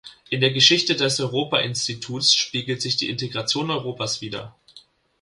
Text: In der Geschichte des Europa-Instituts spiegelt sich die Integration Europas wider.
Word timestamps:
In 0.31 0.41
der 0.41 0.49
Geschichte 0.51 0.95
des 0.95 1.19
Europa-Instituts 1.19 2.33
spiegelt 2.33 2.81
sich 2.81 2.97
die 2.97 3.09
Integration 3.11 3.69
Europas 3.69 4.19
wider. 4.19 4.55